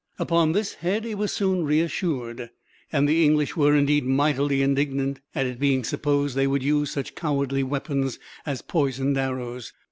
Upon 0.17 0.53
this 0.53 0.73
head 0.73 1.05
he 1.05 1.13
was 1.13 1.31
soon 1.31 1.63
reassured; 1.63 2.49
and 2.91 3.07
the 3.07 3.23
English 3.23 3.55
were, 3.55 3.75
indeed, 3.75 4.03
mightily 4.03 4.63
indignant 4.63 5.19
at 5.35 5.45
its 5.45 5.59
being 5.59 5.83
supposed 5.83 6.35
that 6.35 6.39
they 6.39 6.47
would 6.47 6.63
use 6.63 6.89
such 6.89 7.13
cowardly 7.13 7.61
weapons 7.61 8.17
as 8.43 8.63
poisoned 8.63 9.15
arrows. 9.15 9.73